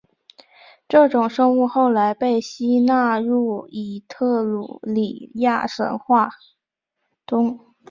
[0.89, 6.31] 这种生物后来被吸纳入伊特鲁里亚神话
[7.27, 7.71] 中。